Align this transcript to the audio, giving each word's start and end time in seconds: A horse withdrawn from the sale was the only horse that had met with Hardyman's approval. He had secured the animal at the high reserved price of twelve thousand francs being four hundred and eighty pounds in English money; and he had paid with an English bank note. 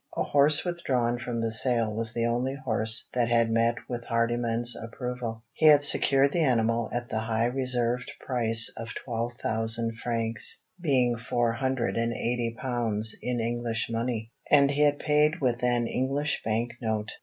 A 0.17 0.23
horse 0.23 0.65
withdrawn 0.65 1.19
from 1.19 1.41
the 1.41 1.51
sale 1.51 1.93
was 1.93 2.11
the 2.11 2.25
only 2.25 2.55
horse 2.55 3.07
that 3.13 3.29
had 3.29 3.51
met 3.51 3.75
with 3.87 4.03
Hardyman's 4.05 4.75
approval. 4.75 5.43
He 5.53 5.67
had 5.67 5.83
secured 5.83 6.31
the 6.33 6.41
animal 6.43 6.89
at 6.91 7.07
the 7.09 7.19
high 7.19 7.45
reserved 7.45 8.11
price 8.19 8.73
of 8.77 8.95
twelve 9.05 9.33
thousand 9.35 9.99
francs 9.99 10.57
being 10.81 11.17
four 11.17 11.51
hundred 11.53 11.97
and 11.97 12.13
eighty 12.13 12.55
pounds 12.59 13.15
in 13.21 13.39
English 13.39 13.91
money; 13.91 14.31
and 14.49 14.71
he 14.71 14.81
had 14.81 14.97
paid 14.97 15.39
with 15.39 15.61
an 15.63 15.85
English 15.85 16.41
bank 16.43 16.71
note. 16.81 17.11